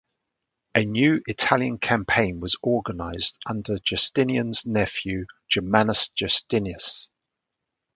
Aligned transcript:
A 0.73 0.83
new 0.83 1.21
Italian 1.27 1.77
campaign 1.77 2.39
was 2.39 2.57
organized 2.63 3.37
under 3.45 3.77
Justinian's 3.77 4.65
nephew 4.65 5.27
Germanus 5.47 6.09
Justinus. 6.09 7.11